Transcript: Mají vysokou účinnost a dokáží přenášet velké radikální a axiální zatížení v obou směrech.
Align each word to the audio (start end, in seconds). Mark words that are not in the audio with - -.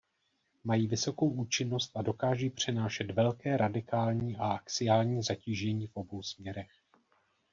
Mají 0.63 0.87
vysokou 0.87 1.29
účinnost 1.29 1.91
a 1.97 2.01
dokáží 2.01 2.49
přenášet 2.49 3.11
velké 3.11 3.57
radikální 3.57 4.37
a 4.37 4.45
axiální 4.47 5.23
zatížení 5.23 5.87
v 5.87 5.95
obou 5.97 6.23
směrech. 6.23 6.71